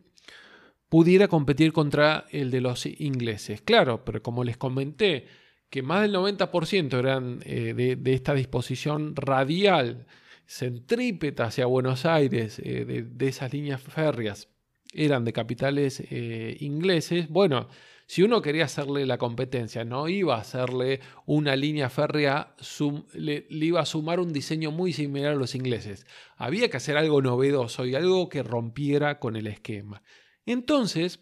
[0.90, 3.62] pudiera competir contra el de los ingleses.
[3.62, 5.26] Claro, pero como les comenté,
[5.70, 10.06] que más del 90% eran eh, de, esta disposición radial,
[10.50, 14.48] centrípeta hacia Buenos Aires, eh, de, esas líneas férreas,
[14.92, 17.68] eran de capitales eh, ingleses, bueno,
[18.08, 22.56] si uno quería hacerle la competencia, no iba a hacerle una línea férrea,
[23.14, 26.04] le, iba a sumar un diseño muy similar a los ingleses.
[26.36, 30.02] Había que hacer algo novedoso y algo que rompiera con el esquema.
[30.44, 31.20] Entonces,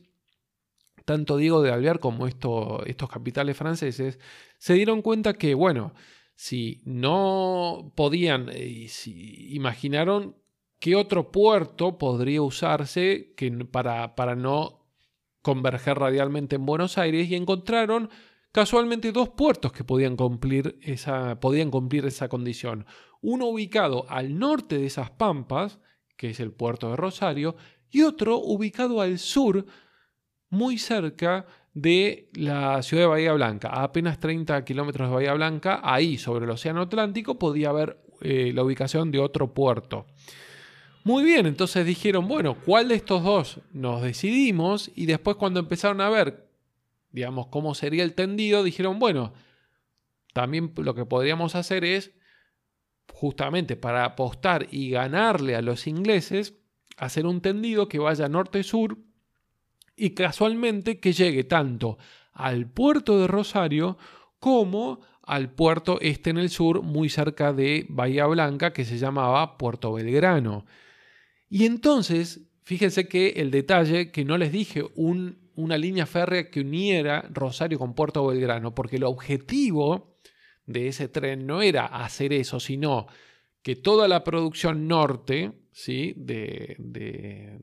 [1.05, 4.19] tanto Diego de Alvear como estos capitales franceses,
[4.57, 5.93] se dieron cuenta que, bueno,
[6.38, 10.37] si no podían, eh, si imaginaron
[10.79, 14.87] qué otro puerto podría usarse que para, para no
[15.42, 18.09] converger radialmente en Buenos Aires y encontraron
[18.53, 22.87] casualmente dos puertos que podían cumplir esa, podían cumplir esa condición.
[23.20, 25.81] Uno ubicado al norte de esas pampas,
[26.16, 27.57] que es el puerto de Rosario,
[27.90, 29.66] y otro ubicado al sur,
[30.51, 31.46] muy cerca
[31.81, 36.45] de la ciudad de Bahía Blanca, a apenas 30 kilómetros de Bahía Blanca, ahí sobre
[36.45, 40.07] el Océano Atlántico podía haber eh, la ubicación de otro puerto.
[41.05, 44.91] Muy bien, entonces dijeron, bueno, ¿cuál de estos dos nos decidimos?
[44.97, 46.49] Y después cuando empezaron a ver,
[47.12, 49.33] digamos, cómo sería el tendido, dijeron, bueno,
[50.35, 52.11] también lo que podríamos hacer es,
[53.12, 56.55] justamente para apostar y ganarle a los ingleses,
[56.97, 58.99] hacer un tendido que vaya norte-sur
[59.99, 61.99] y casualmente que llegue tanto
[62.33, 63.99] al puerto de Rosario
[64.39, 69.59] como al puerto este en el sur, muy cerca de Bahía Blanca, que se llamaba
[69.59, 70.65] Puerto Belgrano.
[71.51, 77.29] Y entonces, fíjense que el detalle, que no les dije una línea férrea que uniera
[77.31, 80.19] Rosario con Puerto Belgrano, porque el objetivo
[80.65, 83.07] de ese tren no era hacer eso, sino
[83.62, 86.14] que toda la producción norte ¿sí?
[86.16, 86.77] de,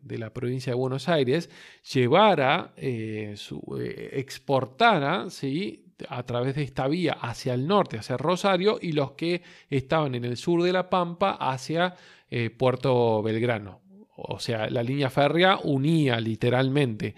[0.07, 1.49] la provincia de Buenos Aires
[1.93, 3.35] llevara, eh,
[3.79, 5.85] eh, exportara ¿sí?
[6.09, 10.25] a través de esta vía hacia el norte, hacia Rosario, y los que estaban en
[10.25, 11.95] el sur de La Pampa hacia
[12.29, 13.81] eh, Puerto Belgrano.
[14.17, 17.15] O sea, la línea férrea unía literalmente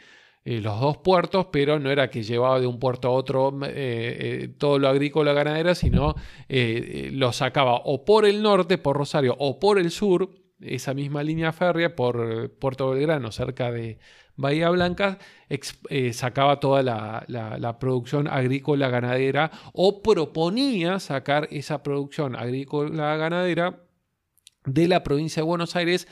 [0.49, 3.73] eh, los dos puertos, pero no era que llevaba de un puerto a otro eh,
[3.75, 6.15] eh, todo lo agrícola ganadera, sino
[6.47, 10.29] lo sacaba o por el norte, por Rosario, o por el sur,
[10.61, 13.99] esa misma línea férrea, por Puerto Belgrano, cerca de
[14.37, 15.17] Bahía Blanca,
[16.13, 23.83] sacaba toda la, la producción agrícola ganadera o proponía sacar esa producción agrícola ganadera
[24.65, 26.07] de la provincia de Buenos Aires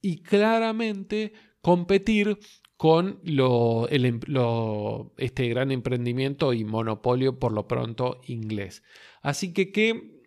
[0.00, 2.38] y claramente competir
[2.82, 4.20] con em,
[5.16, 8.82] este gran emprendimiento y monopolio por lo pronto inglés.
[9.20, 10.24] Así que, que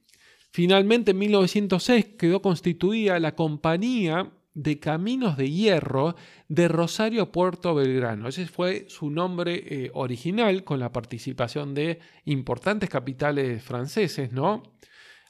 [0.52, 6.16] finalmente en 1906 quedó constituida la Compañía de Caminos de Hierro
[6.48, 8.30] de Rosario a Puerto Belgrano.
[8.30, 14.64] Ese fue su nombre eh, original con la participación de importantes capitales franceses, ¿no?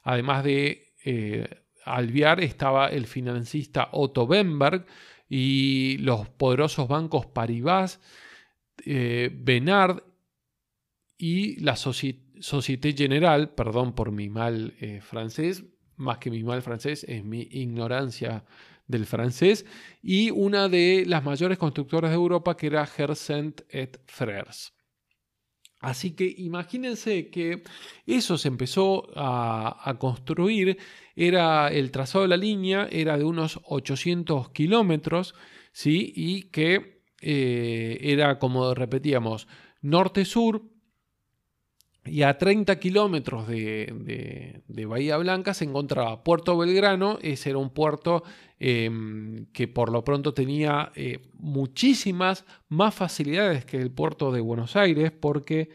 [0.04, 1.48] Además de eh,
[1.84, 4.86] Alviar estaba el financista Otto Bemberg,
[5.28, 8.00] y los poderosos bancos Paribas,
[8.84, 9.30] eh,
[11.18, 15.64] y la Société Générale, perdón por mi mal eh, francés,
[15.96, 18.44] más que mi mal francés, es mi ignorancia
[18.86, 19.64] del francés,
[20.02, 24.75] y una de las mayores constructoras de Europa que era Hersent et Frères.
[25.80, 27.62] Así que imagínense que
[28.06, 30.78] eso se empezó a, construir,
[31.14, 35.34] era el trazado de la línea era de unos 800 kilómetros,
[35.72, 36.12] ¿sí?
[36.16, 39.48] y que eh, era, como repetíamos,
[39.82, 40.62] norte-sur,
[42.06, 48.22] y a 30 kilómetros de, Bahía Blanca se encontraba Puerto Belgrano, ese era un puerto
[48.58, 54.76] em, que por lo pronto tenía eh, muchísimas más facilidades que el puerto de Buenos
[54.76, 55.70] Aires, porque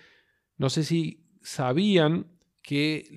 [0.57, 2.27] no sé si sabían
[2.61, 3.07] que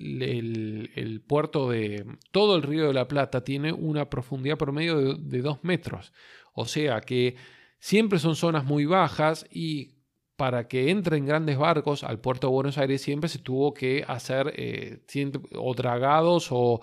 [0.95, 5.63] el, puerto de todo el río de la Plata tiene una profundidad promedio de 2
[5.63, 6.13] metros,
[6.53, 7.35] o sea que
[7.79, 9.94] siempre son zonas muy bajas y
[10.35, 14.53] para que entren grandes barcos al puerto de Buenos Aires siempre se tuvo que hacer
[14.57, 14.99] eh,
[15.55, 16.81] o dragados o,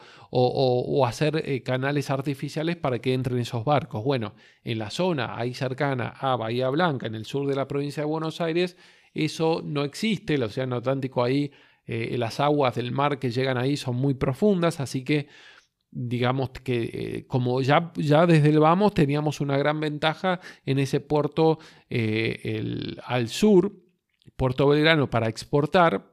[1.07, 4.05] hacer eh, canales artificiales para que entren esos barcos.
[4.05, 4.35] Bueno,
[4.65, 8.09] en la zona ahí cercana a Bahía Blanca, en el sur de la provincia de
[8.09, 8.77] Buenos Aires,
[9.12, 11.53] eso no existe, el Océano Atlántico ahí,
[11.87, 15.29] eh, las aguas del mar que llegan ahí son muy profundas, así que
[15.92, 21.00] digamos que eh, como ya, ya desde el vamos teníamos una gran ventaja en ese
[21.00, 21.59] puerto
[21.90, 23.72] eh, al sur,
[24.37, 26.11] Puerto Belgrano, para exportar.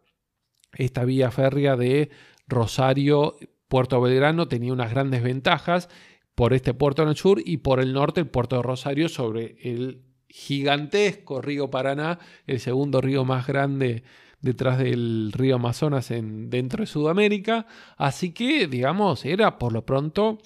[0.73, 2.11] Esta vía férrea de
[2.45, 5.89] Rosario, Puerto Belgrano tenía unas grandes ventajas
[6.35, 9.57] por este puerto en el sur y por el norte el puerto de Rosario sobre
[9.63, 14.03] el gigantesco río Paraná, el segundo río más grande
[14.41, 17.67] detrás del río Amazonas en, dentro de Sudamérica.
[17.97, 20.39] Así que, digamos, era por lo pronto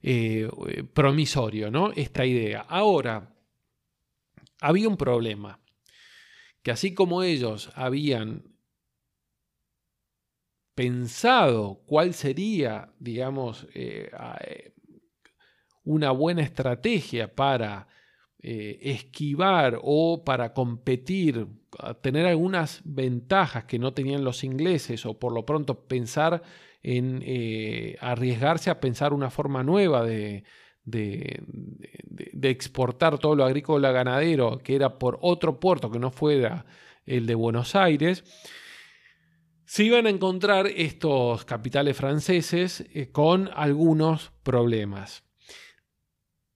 [0.00, 0.48] eh,
[0.94, 1.90] promisorio, ¿no?
[1.92, 2.60] Esta idea.
[2.68, 3.34] Ahora,
[4.60, 5.60] había un problema,
[6.62, 8.44] que así como ellos habían
[10.74, 14.10] pensado cuál sería, digamos, eh,
[14.40, 14.74] eh,
[15.84, 17.88] una buena estrategia para
[18.40, 21.48] esquivar o para competir,
[22.00, 26.42] tener algunas ventajas que no tenían los ingleses o por lo pronto pensar
[26.82, 30.44] en eh, arriesgarse a pensar una forma nueva de,
[30.84, 36.64] de, exportar todo lo agrícola ganadero, que era por otro puerto que no fuera
[37.04, 38.24] el de Buenos Aires,
[39.64, 45.24] se iban a encontrar estos capitales franceses eh, con algunos problemas.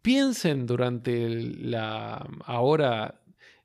[0.01, 3.22] Piensen durante la ahora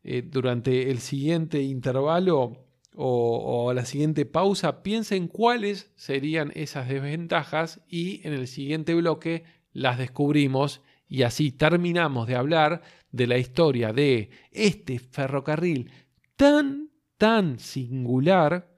[0.10, 8.26] eh, durante el siguiente intervalo o, la siguiente pausa, piensen cuáles serían esas desventajas y
[8.26, 9.44] en el siguiente bloque
[9.74, 15.92] las descubrimos y así terminamos de hablar de la historia de este ferrocarril
[16.38, 18.74] tan, tan singular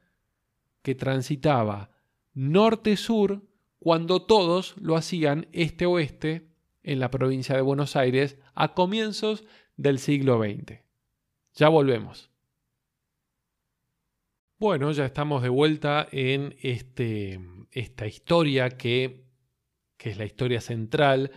[0.82, 1.92] que transitaba
[2.34, 3.44] norte-sur
[3.78, 6.50] cuando todos lo hacían este-oeste
[6.82, 9.46] en la provincia de Buenos Aires a comienzos
[9.78, 10.89] del siglo XX.
[11.54, 12.30] Ya volvemos.
[14.60, 17.40] Bueno, ya estamos de vuelta en este,
[17.72, 19.26] esta historia que,
[19.96, 21.32] que, es la historia central,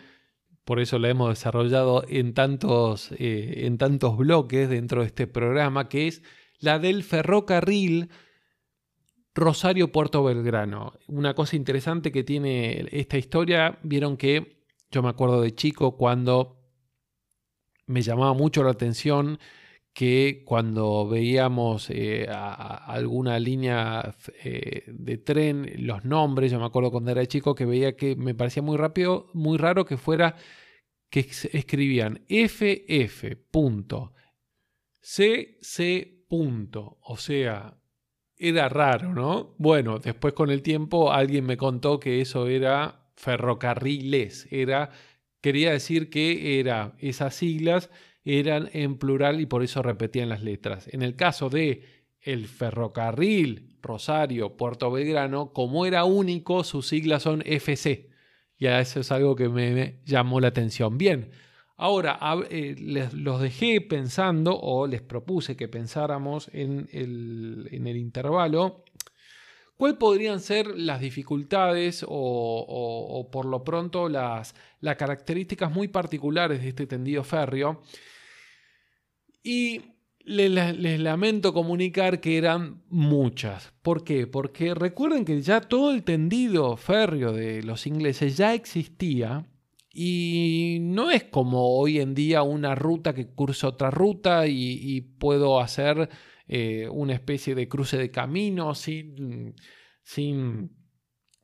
[0.64, 5.88] por eso la hemos desarrollado en tantos, eh, en tantos bloques dentro de este programa,
[5.88, 6.22] que es
[6.58, 8.10] la del ferrocarril
[9.34, 10.94] Rosario Puerto Belgrano.
[11.06, 16.60] Una cosa interesante que tiene esta historia, vieron que yo me acuerdo de chico cuando
[17.86, 19.38] me llamaba mucho la atención
[19.92, 27.10] que cuando veíamos eh, alguna línea eh, de tren, los nombres, yo me acuerdo cuando
[27.10, 30.36] era chico que veía que me parecía muy rápido, muy raro que fuera
[31.10, 31.20] que
[31.52, 33.36] escribían FF.
[35.02, 36.22] CC.
[36.30, 37.76] O sea,
[38.38, 39.54] era raro, ¿no?
[39.58, 44.90] Bueno, después con el tiempo alguien me contó que eso era ferrocarriles, era
[45.42, 47.90] quería decir que era esas siglas
[48.24, 50.88] eran en plural y por eso repetían las letras.
[50.92, 51.82] En el caso de
[52.20, 58.10] el ferrocarril Rosario Puerto Belgrano, como era único, sus siglas son FC.
[58.58, 60.96] Ya eso es algo que me, llamó la atención.
[60.98, 61.30] Bien,
[61.76, 62.18] ahora
[62.48, 68.84] eh, les, los dejé pensando o les propuse que pensáramos en el, en el intervalo.
[69.76, 76.68] ¿Cuáles podrían ser las dificultades o, por lo pronto las, las características muy particulares de
[76.68, 77.82] este tendido férreo?
[79.42, 79.82] Y
[80.24, 83.72] les, lamento comunicar que eran muchas.
[83.82, 84.26] ¿Por qué?
[84.26, 89.46] Porque recuerden que ya todo el tendido férreo de los ingleses ya existía
[89.92, 95.60] y no es como hoy en día una ruta que cursa otra ruta y, puedo
[95.60, 96.08] hacer
[96.48, 99.54] eh, una especie de cruce de camino sin,
[100.02, 100.70] sin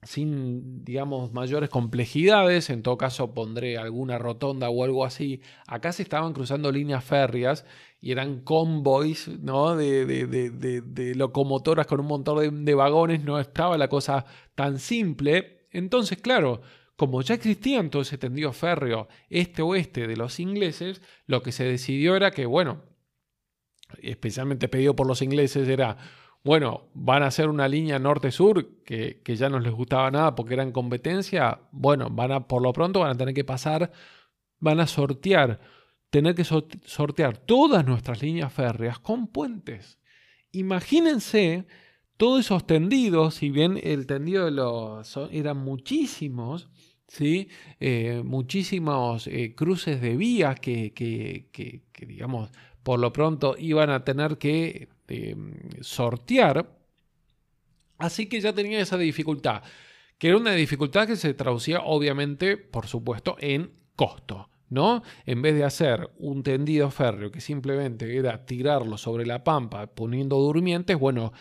[0.03, 5.43] sin, digamos, mayores complejidades, en todo caso pondré alguna rotonda o algo así.
[5.67, 7.65] Acá se estaban cruzando líneas férreas
[8.01, 9.77] y eran convoys ¿no?
[9.77, 14.25] de, de, locomotoras con un montón de, vagones, no estaba la cosa
[14.55, 15.67] tan simple.
[15.71, 16.61] Entonces, claro,
[16.97, 22.15] como ya existían todo ese tendido férreo este-oeste de los ingleses, lo que se decidió
[22.15, 22.83] era que, bueno,
[24.03, 25.97] especialmente pedido por los ingleses, era
[26.45, 30.73] bueno, van a hacer una línea norte-sur que, ya no les gustaba nada porque eran
[30.73, 33.91] competencia, bueno, van a, por lo pronto van a tener que pasar,
[34.59, 35.61] van a sortear,
[36.11, 39.99] tener que sortear todas nuestras líneas férreas con puentes.
[40.53, 41.67] Imagínense
[42.17, 46.69] todos esos tendidos, si bien el tendido de los eran muchísimos,
[47.07, 47.49] ¿sí?
[47.81, 52.51] Eh, muchísimos eh, cruces de vías que, que, digamos,
[52.83, 55.37] por lo pronto iban a tener que este,
[55.81, 56.77] sortear.
[57.99, 59.63] Así que ya tenía esa dificultad,
[60.19, 64.49] que era una dificultad que se traducía obviamente, por supuesto, en costo.
[64.71, 65.03] ¿No?
[65.27, 70.37] En vez de hacer un tendido férreo que simplemente era tirarlo sobre la pampa poniendo
[70.37, 71.33] durmientes, bueno,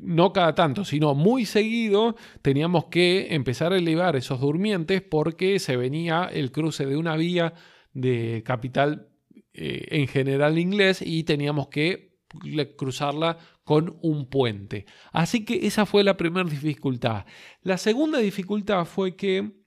[0.00, 5.76] no cada tanto, sino muy seguido teníamos que empezar a elevar esos durmientes porque se
[5.76, 7.54] venía el cruce de una vía
[7.92, 9.08] de capital
[9.54, 12.16] eh, en general inglés y teníamos que
[12.76, 14.84] cruzarla con un puente.
[15.12, 17.24] Así que esa fue la primera dificultad.
[17.62, 19.62] La segunda dificultad fue que,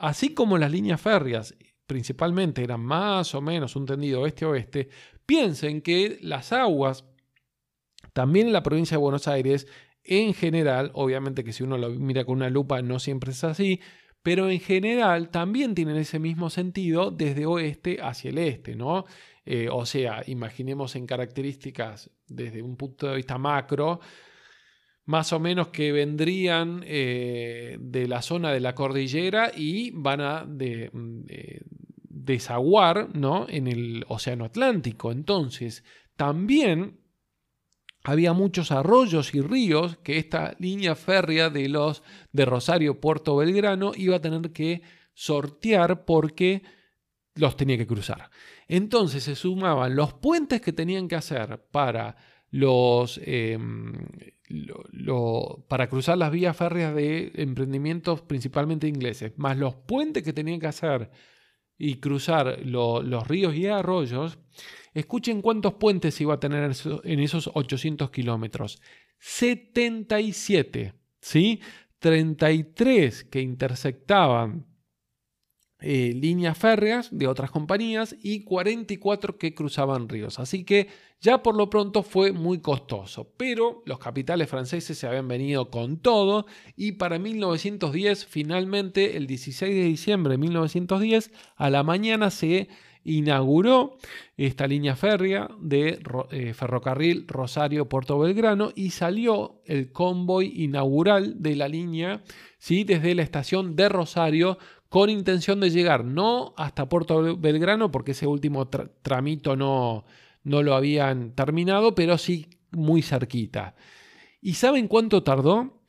[0.00, 1.54] así como las líneas férreas
[1.86, 4.88] principalmente eran más o menos un tendido oeste-oeste,
[5.26, 7.04] piensen que las aguas,
[8.12, 9.66] también en la provincia de Buenos Aires,
[10.04, 13.80] en general, obviamente que si uno lo mira con una lupa no siempre es así,
[14.22, 19.04] pero en general también tienen ese mismo sentido desde oeste hacia el este, ¿no?
[19.44, 24.00] Eh, o sea, imaginemos en características desde un punto de vista macro,
[25.04, 30.44] más o menos que vendrían eh, de la zona de la cordillera y van a
[30.46, 30.90] de,
[32.08, 33.46] desaguar ¿no?
[33.48, 35.10] en el Océano Atlántico.
[35.10, 35.84] Entonces,
[36.16, 37.00] también
[38.04, 43.92] había muchos arroyos y ríos que esta línea férrea de los de Rosario Puerto Belgrano
[43.96, 44.82] iba a tener que
[45.12, 46.62] sortear porque
[47.34, 48.30] los tenía que cruzar.
[48.68, 52.16] Entonces se sumaban los puentes que tenían que hacer para
[52.50, 53.20] los
[54.50, 60.60] em, para cruzar las vías férreas de emprendimientos principalmente ingleses, más los puentes que tenían
[60.60, 61.10] que hacer
[61.78, 64.38] y cruzar los ríos y arroyos,
[64.92, 66.72] escuchen cuántos puentes iba a tener
[67.04, 68.82] en esos 800 kilómetros.
[69.18, 71.60] 77, ¿sí?
[72.00, 74.69] 33 que intersectaban
[75.82, 80.38] eh, líneas férreas de otras compañías y 44 que cruzaban ríos.
[80.38, 80.88] Así que
[81.20, 85.98] ya por lo pronto fue muy costoso, pero los capitales franceses se habían venido con
[85.98, 92.68] todo y para 1910 finalmente el 16 de diciembre de 1910 a la mañana se
[93.04, 93.96] inauguró
[94.36, 96.00] esta línea férrea de
[96.30, 102.22] eh, ferrocarril Rosario-Puerto Belgrano y salió el convoy inaugural de la línea
[102.58, 102.84] ¿sí?
[102.84, 104.58] desde la estación de Rosario
[104.90, 110.04] con intención de llegar no hasta Puerto Belgrano, porque ese último tramito no,
[110.42, 113.76] no lo habían terminado, pero sí muy cerquita.
[114.42, 115.80] ¿Y saben cuánto tardó?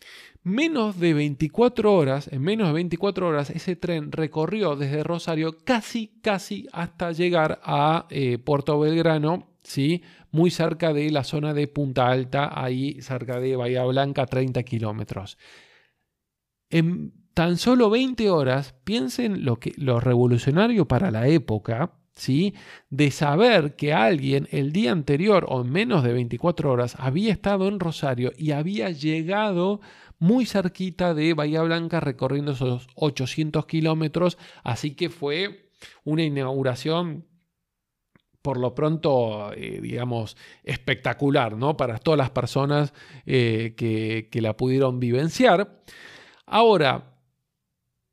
[0.43, 6.19] Menos de 24 horas, en menos de 24 horas, ese tren recorrió desde Rosario casi,
[6.21, 10.03] casi hasta llegar a eh, Puerto Belgrano, ¿sí?
[10.29, 15.39] muy cerca de la zona de Punta Alta, ahí cerca de Bahía Blanca, 30 kilómetros.
[16.69, 22.53] En tan solo 20 horas, piensen lo, que, lo revolucionario para la época, ¿sí?
[22.89, 27.67] de saber que alguien el día anterior o en menos de 24 horas había estado
[27.67, 29.81] en Rosario y había llegado
[30.19, 35.71] muy cerquita de Bahía Blanca recorriendo esos 800 kilómetros, así que fue
[36.03, 37.25] una inauguración
[38.41, 41.77] por lo pronto, eh, digamos, espectacular, ¿no?
[41.77, 42.91] Para todas las personas
[43.27, 45.83] eh, que, que la pudieron vivenciar.
[46.47, 47.10] Ahora,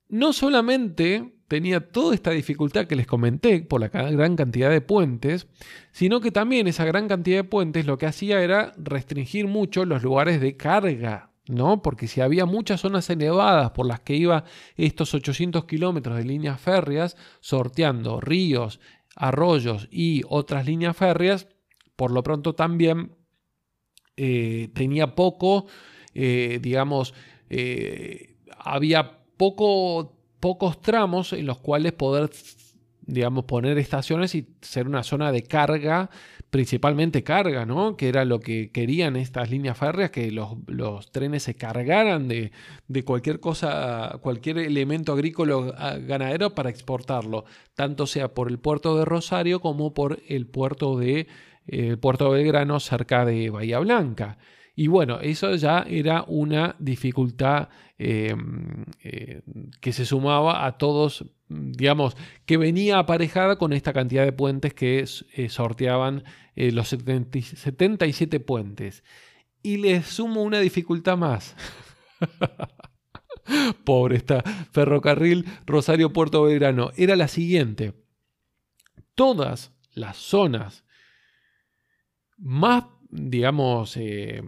[0.08, 5.48] no solamente tenía toda esta dificultad que les comenté por la gran cantidad de puentes,
[5.92, 10.02] sino que también esa gran cantidad de puentes lo que hacía era restringir mucho los
[10.02, 11.82] lugares de carga, ¿no?
[11.82, 14.44] Porque si había muchas zonas elevadas por las que iba
[14.76, 18.80] estos 800 kilómetros de líneas férreas, sorteando ríos,
[19.16, 21.48] arroyos y otras líneas férreas,
[21.96, 23.16] por lo pronto también
[24.16, 25.66] eh, tenía poco,
[26.14, 27.14] eh, digamos,
[27.48, 32.30] eh, había poco, pocos tramos en los cuales poder,
[33.06, 36.10] digamos, poner estaciones y ser una zona de carga,
[36.50, 37.96] principalmente carga, ¿no?
[37.96, 42.52] Que era lo que querían estas líneas férreas, que los, trenes se cargaran de,
[43.04, 49.60] cualquier cosa, cualquier elemento agrícola ganadero para exportarlo, tanto sea por el puerto de Rosario
[49.60, 51.26] como por el puerto de
[52.00, 54.38] puerto Belgrano cerca de Bahía Blanca.
[54.78, 57.68] Y bueno, eso ya era una dificultad
[57.98, 58.32] eh,
[59.02, 59.42] eh,
[59.80, 62.16] que se sumaba a todos, digamos,
[62.46, 65.04] que venía aparejada con esta cantidad de puentes que
[65.34, 66.22] eh, sorteaban
[66.54, 69.02] los 77 puentes.
[69.64, 71.56] Y les sumo una dificultad más.
[73.84, 76.92] Pobre esta ferrocarril Rosario Puerto Belgrano.
[76.96, 77.94] Era la siguiente.
[79.16, 80.84] Todas las zonas
[82.36, 84.42] más digamos, eh,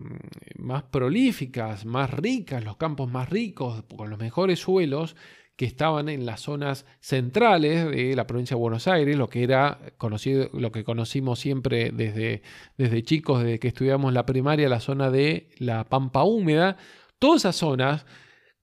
[0.58, 5.16] más prolíficas, más ricas, los campos más ricos, con los mejores suelos,
[5.56, 9.78] que estaban en las zonas centrales de la provincia de Buenos Aires, lo que era
[9.98, 12.42] conocido, lo que conocimos siempre desde,
[12.78, 16.78] desde chicos, desde que estudiamos la primaria, la zona de la Pampa Húmeda,
[17.18, 18.06] todas esas zonas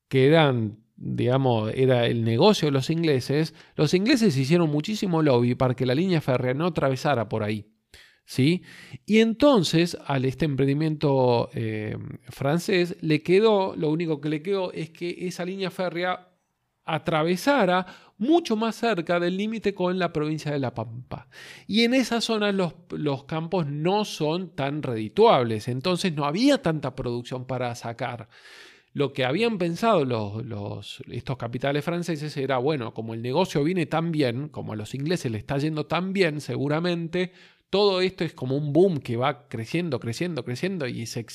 [0.08, 5.76] que eran digamos, era el negocio de los ingleses, los ingleses hicieron muchísimo lobby para
[5.76, 7.68] que la línea férrea no atravesara por ahí.
[8.28, 8.62] ¿Sí?
[9.06, 11.98] Y entonces al este emprendimiento eh,
[12.30, 16.28] francés le quedó, lo único que le quedó es que esa línea férrea
[16.84, 17.86] atravesara
[18.18, 21.28] mucho más cerca del límite con la provincia de La Pampa.
[21.68, 26.96] Y en esa zona los, los, campos no son tan redituables, entonces no había tanta
[26.96, 28.28] producción para sacar.
[28.94, 33.86] Lo que habían pensado los, los, estos capitales franceses era, bueno, como el negocio viene
[33.86, 37.32] tan bien, como a los ingleses le está yendo tan bien seguramente,
[37.70, 41.26] todo esto es como un boom que va creciendo, creciendo, creciendo y se,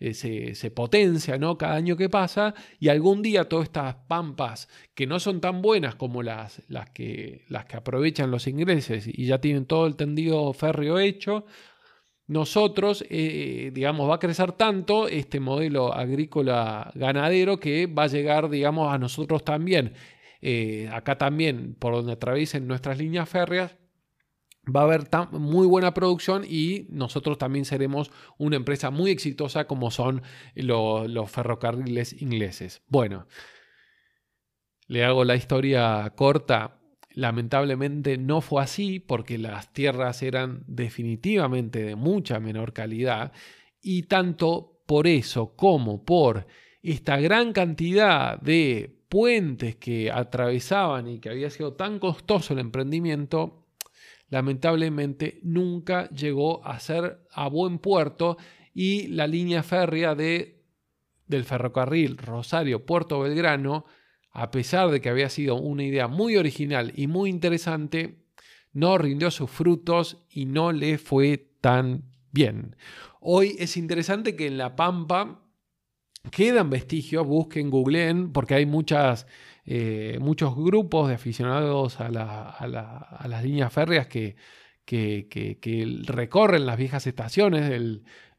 [0.00, 1.56] eh, se, potencia ¿no?
[1.56, 5.94] cada año que pasa y algún día todas estas pampas que no son tan buenas
[5.94, 10.52] como las, las, que, las que aprovechan los ingleses y ya tienen todo el tendido
[10.52, 11.46] férreo hecho,
[12.26, 18.50] nosotros, eh, digamos, va a crecer tanto este modelo agrícola ganadero que va a llegar,
[18.50, 19.94] digamos, a nosotros también.
[20.42, 23.76] eh, acá también, por donde atraviesen nuestras líneas férreas,
[24.74, 29.90] va a haber muy buena producción y nosotros también seremos una empresa muy exitosa como
[29.90, 30.22] son
[30.54, 32.82] los ferrocarriles ingleses.
[32.88, 33.26] Bueno,
[34.88, 36.80] le hago la historia corta.
[37.10, 43.32] Lamentablemente no fue así porque las tierras eran definitivamente de mucha menor calidad
[43.80, 46.46] y tanto por eso como por
[46.82, 53.65] esta gran cantidad de puentes que atravesaban y que había sido tan costoso el emprendimiento,
[54.28, 58.36] lamentablemente nunca llegó a ser a buen puerto
[58.74, 60.64] y la línea férrea de,
[61.26, 63.86] del ferrocarril Rosario-Puerto Belgrano,
[64.30, 68.26] a pesar de que había sido una idea muy original y muy interesante,
[68.72, 72.76] no rindió sus frutos y no le fue tan bien.
[73.20, 75.42] Hoy es interesante que en La Pampa
[76.30, 79.26] quedan vestigios, busquen, googleen, porque hay muchas
[79.66, 84.36] eh, muchos grupos de aficionados a, las líneas férreas que,
[86.06, 87.68] recorren las viejas estaciones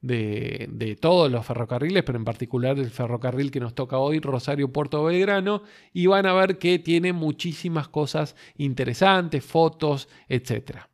[0.02, 5.04] de, todos los ferrocarriles, pero en particular el ferrocarril que nos toca hoy, Rosario Puerto
[5.04, 5.64] Belgrano,
[5.94, 10.90] y van a ver que tiene muchísimas cosas interesantes, fotos, etcétera.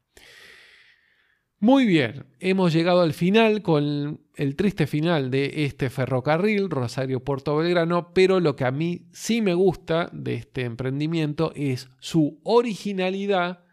[1.63, 7.55] Muy bien, hemos llegado al final con el triste final de este ferrocarril Rosario Puerto
[7.55, 13.63] Belgrano, pero lo que a mí sí me gusta de este emprendimiento es su originalidad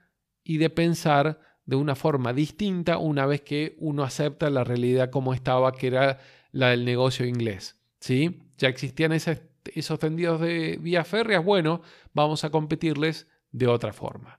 [0.45, 5.35] y de pensar de una forma distinta una vez que uno acepta la realidad como
[5.35, 6.21] estaba, que era
[6.53, 7.77] la del negocio inglés.
[7.99, 8.39] ¿sí?
[8.57, 11.83] Ya existían esos tendidos de vías férreas, bueno,
[12.15, 14.39] vamos a competirles de otra forma.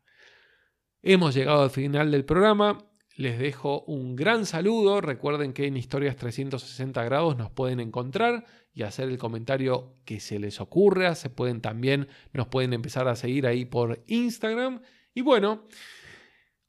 [1.03, 2.87] Hemos llegado al final del programa.
[3.15, 5.01] Les dejo un gran saludo.
[5.01, 10.39] Recuerden que en Historias 360 grados nos pueden encontrar y hacer el comentario que se
[10.39, 11.15] les ocurra.
[11.15, 14.81] Se pueden también, nos pueden empezar a seguir ahí por Instagram.
[15.13, 15.67] Y bueno,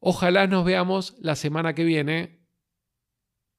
[0.00, 2.42] ojalá nos veamos la semana que viene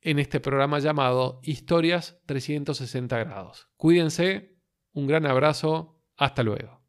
[0.01, 3.69] en este programa llamado Historias 360 grados.
[3.77, 4.57] Cuídense,
[4.91, 6.82] un gran abrazo, hasta luego.